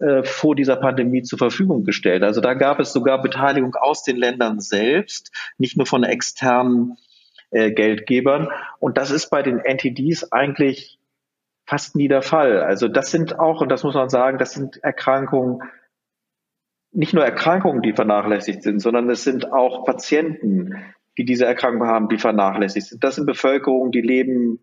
[0.00, 2.22] äh, vor dieser Pandemie zur Verfügung gestellt.
[2.22, 6.98] Also da gab es sogar Beteiligung aus den Ländern selbst, nicht nur von externen
[7.50, 8.48] äh, Geldgebern.
[8.78, 10.98] Und das ist bei den NTDs eigentlich
[11.66, 12.60] fast nie der Fall.
[12.60, 15.62] Also das sind auch, und das muss man sagen, das sind Erkrankungen,
[16.92, 20.74] nicht nur Erkrankungen, die vernachlässigt sind, sondern es sind auch Patienten,
[21.18, 23.04] die diese Erkrankung haben, die vernachlässigt sind.
[23.04, 24.60] Das sind Bevölkerungen, die leben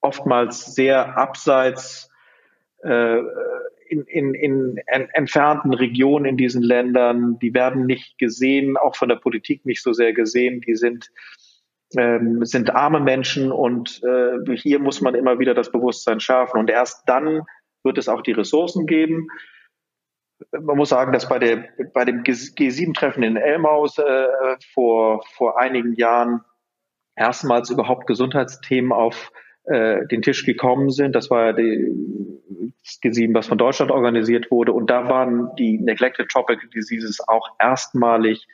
[0.00, 2.10] oftmals sehr abseits
[2.82, 3.18] äh,
[3.88, 9.16] in, in, in entfernten Regionen in diesen Ländern, die werden nicht gesehen, auch von der
[9.16, 10.60] Politik nicht so sehr gesehen.
[10.62, 11.10] Die sind
[11.96, 16.58] ähm, sind arme Menschen und äh, hier muss man immer wieder das Bewusstsein schärfen.
[16.58, 17.42] Und erst dann
[17.82, 19.28] wird es auch die Ressourcen geben.
[20.52, 24.26] Man muss sagen, dass bei, der, bei dem G7-Treffen in Elmaus äh,
[24.72, 26.40] vor, vor einigen Jahren
[27.16, 29.30] erstmals überhaupt Gesundheitsthemen auf
[29.64, 31.14] äh, den Tisch gekommen sind.
[31.14, 34.72] Das war ja die, das G7, was von Deutschland organisiert wurde.
[34.72, 38.46] Und da waren die Neglected Tropical Diseases auch erstmalig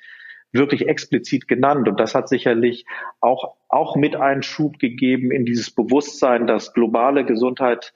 [0.52, 1.88] wirklich explizit genannt.
[1.88, 2.84] Und das hat sicherlich
[3.20, 7.92] auch, auch mit einen Schub gegeben in dieses Bewusstsein, dass globale Gesundheit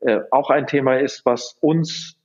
[0.00, 2.16] äh, auch ein Thema ist, was uns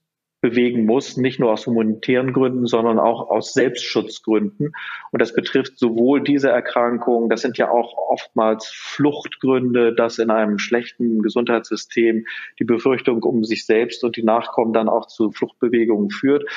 [0.42, 4.74] bewegen muss, nicht nur aus humanitären Gründen, sondern auch aus Selbstschutzgründen.
[5.12, 10.58] Und das betrifft sowohl diese Erkrankungen, das sind ja auch oftmals Fluchtgründe, dass in einem
[10.58, 12.26] schlechten Gesundheitssystem
[12.60, 16.50] die Befürchtung um sich selbst und die Nachkommen dann auch zu Fluchtbewegungen führt.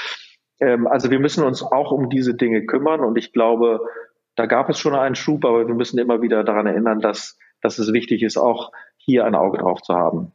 [0.61, 3.81] Ähm, also wir müssen uns auch um diese Dinge kümmern und ich glaube,
[4.37, 7.79] da gab es schon einen Schub, aber wir müssen immer wieder daran erinnern, dass, dass
[7.79, 10.33] es wichtig ist, auch hier ein Auge drauf zu haben.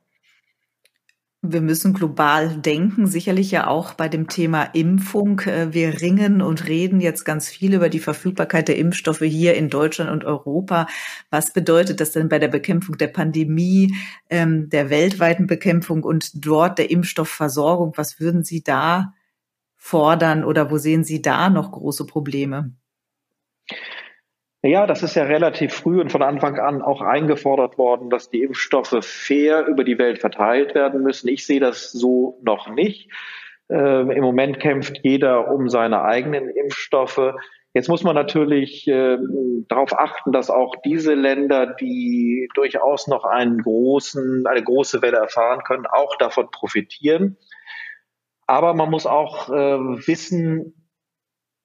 [1.41, 5.39] Wir müssen global denken, sicherlich ja auch bei dem Thema Impfung.
[5.41, 9.69] Äh, wir ringen und reden jetzt ganz viel über die Verfügbarkeit der Impfstoffe hier in
[9.69, 10.87] Deutschland und Europa.
[11.29, 13.95] Was bedeutet das denn bei der Bekämpfung der Pandemie,
[14.29, 17.93] ähm, der weltweiten Bekämpfung und dort der Impfstoffversorgung?
[17.95, 19.13] Was würden Sie da
[19.79, 22.73] fordern oder wo sehen Sie da noch große Probleme?
[24.61, 28.43] Ja, das ist ja relativ früh und von Anfang an auch eingefordert worden, dass die
[28.43, 31.29] Impfstoffe fair über die Welt verteilt werden müssen.
[31.29, 33.09] Ich sehe das so noch nicht.
[33.69, 37.35] Ähm, Im Moment kämpft jeder um seine eigenen Impfstoffe.
[37.73, 39.17] Jetzt muss man natürlich äh,
[39.69, 45.63] darauf achten, dass auch diese Länder, die durchaus noch einen großen, eine große Welle erfahren
[45.63, 47.37] können, auch davon profitieren.
[48.49, 50.73] Aber man muss auch äh, wissen,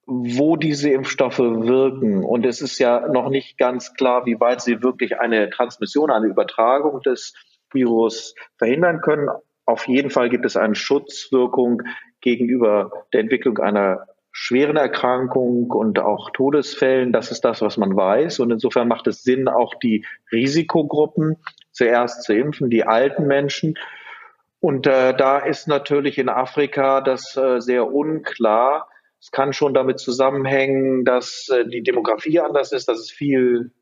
[0.04, 2.22] wo diese Impfstoffe wirken.
[2.22, 6.26] Und es ist ja noch nicht ganz klar, wie weit sie wirklich eine Transmission, eine
[6.26, 7.32] Übertragung des
[7.72, 9.30] Virus verhindern können.
[9.64, 11.80] Auf jeden Fall gibt es eine Schutzwirkung
[12.20, 17.12] gegenüber der Entwicklung einer schweren Erkrankung und auch Todesfällen.
[17.12, 18.40] Das ist das, was man weiß.
[18.40, 21.38] Und insofern macht es Sinn, auch die Risikogruppen
[21.72, 23.78] zuerst zu impfen, die alten Menschen.
[24.64, 28.88] Und äh, da ist natürlich in Afrika das äh, sehr unklar,
[29.20, 33.72] es kann schon damit zusammenhängen, dass äh, die Demografie anders ist, dass es viel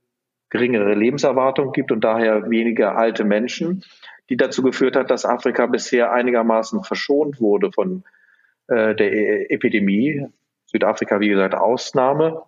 [0.51, 3.85] geringere Lebenserwartung gibt und daher weniger alte Menschen,
[4.29, 8.03] die dazu geführt hat, dass Afrika bisher einigermaßen verschont wurde von
[8.67, 10.27] äh, der e Epidemie.
[10.67, 12.43] Südafrika, wie gesagt, Ausnahme.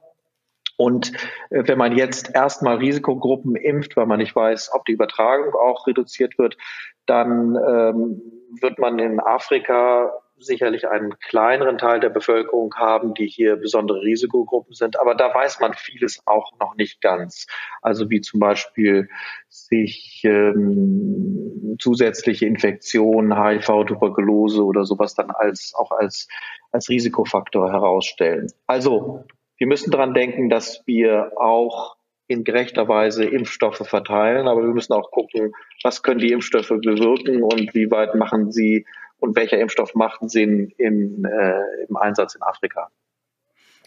[0.76, 1.12] Und
[1.50, 5.86] äh, wenn man jetzt erstmal Risikogruppen impft, weil man nicht weiß, ob die Übertragung auch
[5.86, 6.56] reduziert wird,
[7.06, 8.22] dann ähm,
[8.60, 14.74] wird man in Afrika sicherlich einen kleineren Teil der Bevölkerung haben, die hier besondere Risikogruppen
[14.74, 14.98] sind.
[15.00, 17.46] Aber da weiß man vieles auch noch nicht ganz.
[17.82, 19.08] Also wie zum Beispiel
[19.48, 26.28] sich ähm, zusätzliche Infektionen, HIV, Tuberkulose oder sowas dann als auch als
[26.72, 28.48] als Risikofaktor herausstellen.
[28.66, 29.24] Also
[29.58, 34.92] wir müssen daran denken, dass wir auch in gerechter Weise Impfstoffe verteilen, aber wir müssen
[34.92, 38.86] auch gucken, was können die Impfstoffe bewirken und wie weit machen sie
[39.18, 42.90] und welcher Impfstoff macht Sinn in, äh, im Einsatz in Afrika.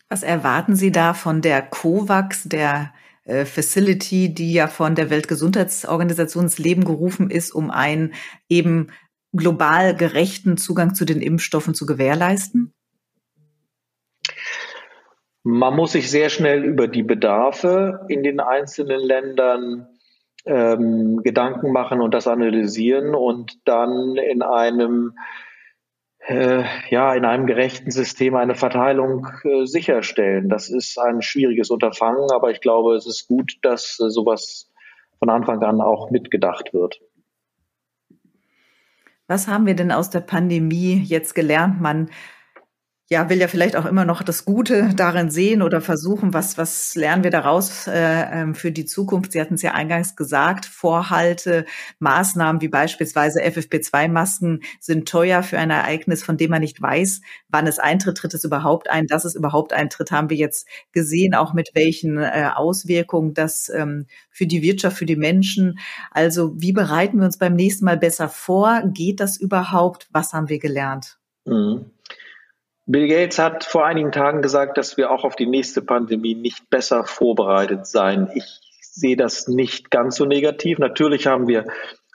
[0.09, 2.93] Was erwarten Sie da von der COVAX, der
[3.25, 8.13] äh, Facility, die ja von der Weltgesundheitsorganisation ins Leben gerufen ist, um einen
[8.47, 8.87] eben
[9.33, 12.73] global gerechten Zugang zu den Impfstoffen zu gewährleisten?
[15.49, 19.87] Man muss sich sehr schnell über die Bedarfe in den einzelnen Ländern
[20.45, 25.13] ähm, Gedanken machen und das analysieren und dann in einem
[26.19, 30.49] äh, ja, in einem gerechten System eine Verteilung äh, sicherstellen.
[30.49, 34.69] Das ist ein schwieriges Unterfangen, aber ich glaube, es ist gut, dass äh, sowas
[35.19, 36.99] von Anfang an auch mitgedacht wird.
[39.27, 41.79] Was haben wir denn aus der Pandemie jetzt gelernt?
[41.79, 42.09] Man
[43.09, 46.93] ja, will ja vielleicht auch immer noch das Gute darin sehen oder versuchen, was, was
[46.95, 49.31] lernen wir daraus äh, ähm, für die Zukunft?
[49.31, 51.65] Sie hatten es ja eingangs gesagt, Vorhalte,
[51.99, 57.65] Maßnahmen wie beispielsweise FFP2-Masken sind teuer für ein Ereignis, von dem man nicht weiß, wann
[57.65, 61.53] es eintritt, tritt es überhaupt ein, dass es überhaupt eintritt, haben wir jetzt gesehen, auch
[61.53, 65.79] mit welchen äh, Auswirkungen das ähm, für die Wirtschaft, für die Menschen.
[66.11, 68.81] Also wie bereiten wir uns beim nächsten Mal besser vor?
[68.93, 70.09] Geht das überhaupt?
[70.11, 71.17] Was haben wir gelernt?
[71.45, 71.91] Mhm.
[72.89, 76.69] Bill Gates hat vor einigen Tagen gesagt, dass wir auch auf die nächste Pandemie nicht
[76.69, 78.29] besser vorbereitet seien.
[78.33, 78.45] Ich
[78.79, 80.79] sehe das nicht ganz so negativ.
[80.79, 81.67] Natürlich haben wir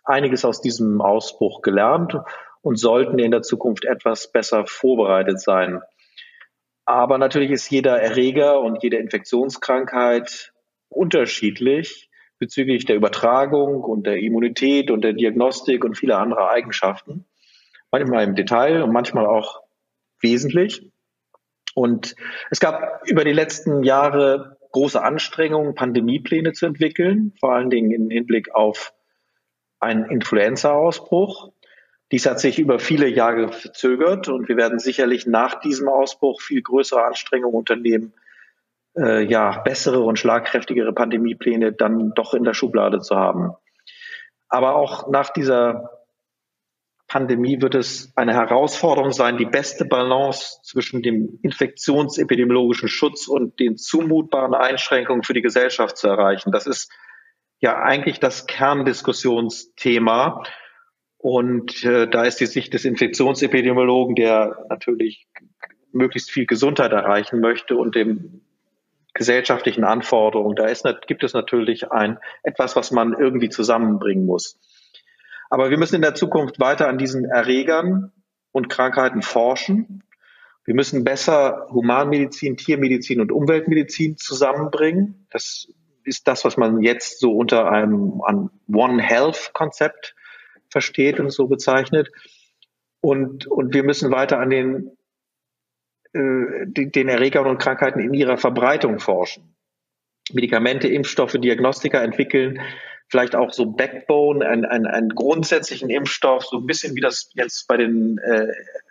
[0.02, 2.16] einiges aus diesem Ausbruch gelernt
[2.62, 5.82] und sollten in der Zukunft etwas besser vorbereitet sein.
[6.86, 10.54] Aber natürlich ist jeder Erreger und jede Infektionskrankheit
[10.88, 12.08] unterschiedlich
[12.38, 17.26] bezüglich der Übertragung und der Immunität und der Diagnostik und vieler anderer Eigenschaften.
[17.90, 19.61] Manchmal im Detail und manchmal auch
[20.22, 20.90] wesentlich.
[21.74, 22.14] Und
[22.50, 28.10] es gab über die letzten Jahre große Anstrengungen, Pandemiepläne zu entwickeln, vor allen Dingen im
[28.10, 28.94] Hinblick auf
[29.80, 31.52] einen Influenza-Ausbruch.
[32.10, 36.62] Dies hat sich über viele Jahre verzögert und wir werden sicherlich nach diesem Ausbruch viel
[36.62, 38.12] größere Anstrengungen unternehmen,
[38.96, 43.52] äh, ja, bessere und schlagkräftigere Pandemiepläne dann doch in der Schublade zu haben.
[44.48, 46.01] Aber auch nach dieser
[47.12, 53.76] Pandemie wird es eine Herausforderung sein, die beste Balance zwischen dem infektionsepidemiologischen Schutz und den
[53.76, 56.52] zumutbaren Einschränkungen für die Gesellschaft zu erreichen.
[56.52, 56.90] Das ist
[57.60, 60.42] ja eigentlich das Kerndiskussionsthema.
[61.18, 65.26] Und äh, da ist die Sicht des Infektionsepidemiologen, der natürlich
[65.92, 68.40] möglichst viel Gesundheit erreichen möchte und dem
[69.12, 74.58] gesellschaftlichen Anforderungen, da ist, gibt es natürlich ein etwas, was man irgendwie zusammenbringen muss.
[75.52, 78.10] Aber wir müssen in der Zukunft weiter an diesen Erregern
[78.52, 80.02] und Krankheiten forschen.
[80.64, 85.26] Wir müssen besser Humanmedizin, Tiermedizin und Umweltmedizin zusammenbringen.
[85.30, 85.68] Das
[86.04, 88.22] ist das, was man jetzt so unter einem
[88.72, 90.14] One Health Konzept
[90.70, 92.08] versteht und so bezeichnet.
[93.02, 94.96] Und, und wir müssen weiter an den,
[96.14, 99.54] äh, den Erregern und Krankheiten in ihrer Verbreitung forschen.
[100.32, 102.58] Medikamente, Impfstoffe, Diagnostika entwickeln,
[103.12, 107.76] vielleicht auch so Backbone, einen, einen grundsätzlichen Impfstoff, so ein bisschen wie das jetzt bei
[107.76, 108.46] den äh,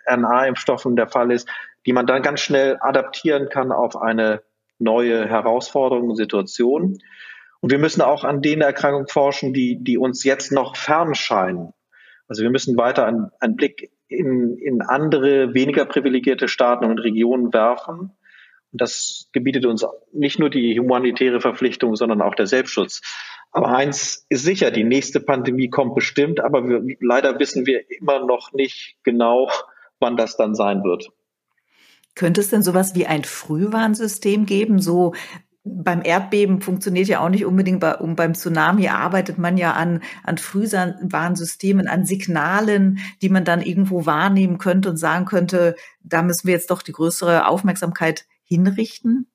[0.06, 1.50] RNA-Impfstoffen der Fall ist,
[1.88, 4.44] die man dann ganz schnell adaptieren kann auf eine
[4.78, 7.00] neue Herausforderung und Situation.
[7.62, 11.74] Und wir müssen auch an den Erkrankungen forschen, die, die uns jetzt noch fern scheinen.
[12.28, 17.54] Also wir müssen weiter einen, einen Blick in, in andere, weniger privilegierte Staaten und Regionen
[17.54, 18.12] werfen.
[18.72, 23.02] Und das gebietet uns nicht nur die humanitäre Verpflichtung, sondern auch der Selbstschutz.
[23.52, 28.26] Aber eins ist sicher, die nächste Pandemie kommt bestimmt, aber wir, leider wissen wir immer
[28.26, 29.50] noch nicht genau,
[30.00, 31.10] wann das dann sein wird.
[32.16, 35.14] Könnte es denn sowas wie ein Frühwarnsystem geben, so
[35.64, 40.02] beim Erdbeben funktioniert ja auch nicht unbedingt bei, um beim Tsunami arbeitet man ja an,
[40.24, 46.48] an Frühwarnsystemen, an Signalen, die man dann irgendwo wahrnehmen könnte und sagen könnte, da müssen
[46.48, 49.31] wir jetzt doch die größere Aufmerksamkeit hinrichten?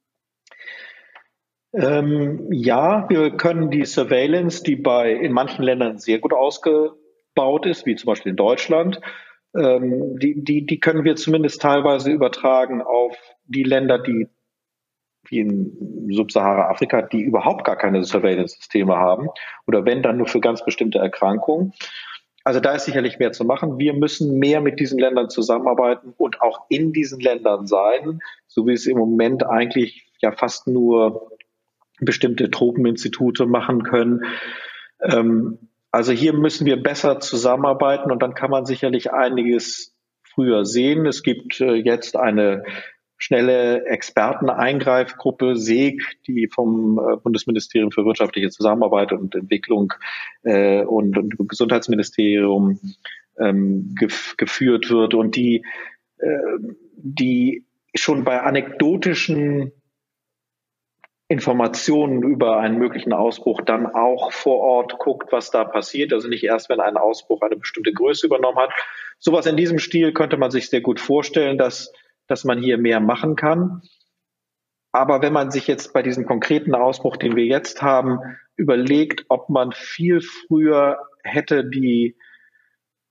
[1.77, 7.85] Ähm, ja, wir können die Surveillance, die bei in manchen Ländern sehr gut ausgebaut ist,
[7.85, 9.01] wie zum Beispiel in Deutschland,
[9.55, 14.29] ähm, die, die, die können wir zumindest teilweise übertragen auf die Länder, die
[15.29, 19.29] wie in Subsahara-Afrika, die überhaupt gar keine Surveillance-Systeme haben
[19.67, 21.73] oder wenn dann nur für ganz bestimmte Erkrankungen.
[22.45, 23.79] Also da ist sicherlich mehr zu machen.
[23.79, 28.73] Wir müssen mehr mit diesen Ländern zusammenarbeiten und auch in diesen Ländern sein, so wie
[28.73, 31.36] es im Moment eigentlich ja fast nur
[32.01, 34.25] bestimmte Tropeninstitute machen können.
[35.03, 35.59] Ähm,
[35.91, 41.07] also hier müssen wir besser zusammenarbeiten und dann kann man sicherlich einiges früher sehen.
[41.07, 42.65] Es gibt äh, jetzt eine
[43.19, 49.95] schnelle Experteneingreifgruppe SEG, die vom äh, Bundesministerium für wirtschaftliche Zusammenarbeit und Entwicklung
[50.43, 52.79] äh, und, und Gesundheitsministerium
[53.39, 55.65] ähm, gef geführt wird und die,
[56.19, 56.29] äh,
[56.97, 59.73] die schon bei anekdotischen
[61.29, 66.13] Informationen über einen möglichen Ausbruch dann auch vor Ort guckt, was da passiert.
[66.13, 68.71] Also nicht erst, wenn ein Ausbruch eine bestimmte Größe übernommen hat.
[69.19, 71.93] Sowas in diesem Stil könnte man sich sehr gut vorstellen, dass
[72.27, 73.83] dass man hier mehr machen kann.
[74.93, 78.19] Aber wenn man sich jetzt bei diesem konkreten Ausbruch, den wir jetzt haben,
[78.57, 82.17] überlegt, ob man viel früher hätte die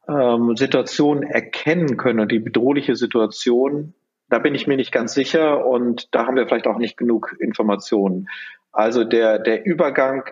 [0.07, 3.93] ähm, Situation erkennen können und die bedrohliche Situation,
[4.35, 7.37] da bin ich mir nicht ganz sicher und da haben wir vielleicht auch nicht genug
[7.39, 8.27] Informationen.
[8.73, 10.25] Also der, der Übergang,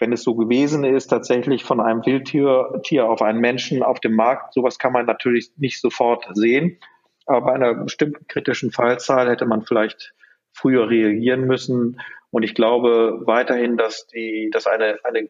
[0.00, 4.16] wenn es so gewesen ist, tatsächlich von einem Wildtier Tier auf einen Menschen auf dem
[4.16, 6.80] Markt, sowas kann man natürlich nicht sofort sehen.
[7.26, 10.12] Aber bei einer bestimmten kritischen Fallzahl hätte man vielleicht
[10.52, 12.00] früher reagieren müssen.
[12.32, 15.28] Und ich glaube weiterhin, dass die, dass eine, eine,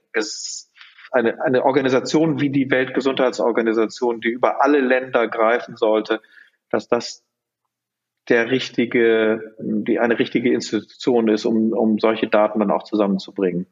[1.11, 6.23] eine, eine Organisation wie die Weltgesundheitsorganisation, die über alle Länder greifen sollte,
[6.71, 7.23] dass das
[8.29, 13.67] der richtige, die eine richtige Institution ist, um, um solche Daten dann auch zusammenzubringen.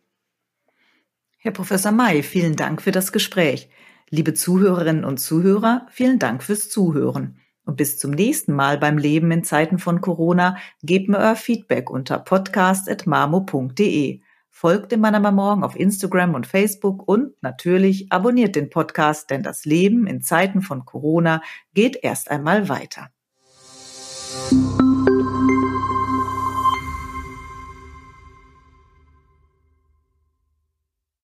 [1.39, 3.71] Herr Professor May, vielen Dank für das Gespräch.
[4.11, 7.39] Liebe Zuhörerinnen und Zuhörer, vielen Dank fürs Zuhören.
[7.65, 11.91] Und bis zum nächsten Mal beim Leben in Zeiten von Corona gebt mir euer Feedback
[11.91, 14.21] unter podcast.marmo.de.
[14.49, 19.67] folgt dem Manama Morgen auf Instagram und Facebook und natürlich abonniert den Podcast, denn das
[19.67, 21.43] Leben in Zeiten von Corona
[21.75, 23.11] geht erst einmal weiter.
[24.31, 24.68] Thank you.